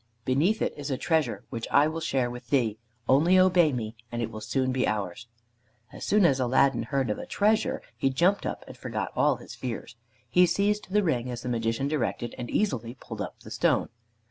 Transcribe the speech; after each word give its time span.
Beneath 0.25 0.63
it 0.63 0.73
is 0.75 0.89
a 0.89 0.97
treasure 0.97 1.43
which 1.51 1.67
I 1.69 1.85
will 1.87 1.99
share 1.99 2.31
with 2.31 2.49
thee. 2.49 2.79
Only 3.07 3.37
obey 3.37 3.71
me, 3.71 3.95
and 4.11 4.19
it 4.19 4.31
will 4.31 4.41
soon 4.41 4.71
be 4.71 4.87
ours." 4.87 5.27
As 5.93 6.03
soon 6.03 6.25
as 6.25 6.39
Aladdin 6.39 6.81
heard 6.81 7.11
of 7.11 7.19
a 7.19 7.27
treasure, 7.27 7.83
he 7.95 8.09
jumped 8.09 8.47
up 8.47 8.63
and 8.67 8.75
forgot 8.75 9.11
all 9.15 9.35
his 9.35 9.53
fears. 9.53 9.95
He 10.27 10.47
seized 10.47 10.89
the 10.89 11.03
ring 11.03 11.29
as 11.29 11.43
the 11.43 11.49
Magician 11.49 11.87
directed, 11.87 12.33
and 12.39 12.49
easily 12.49 12.95
pulled 12.99 13.21
up 13.21 13.41
the 13.41 13.51
stone. 13.51 13.89